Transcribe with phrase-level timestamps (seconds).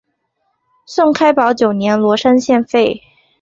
[0.87, 3.03] 宋开宝九年罗山县废。